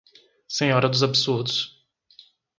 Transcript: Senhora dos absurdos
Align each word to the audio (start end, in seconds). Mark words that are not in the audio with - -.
Senhora 0.47 0.89
dos 0.89 1.03
absurdos 1.03 1.79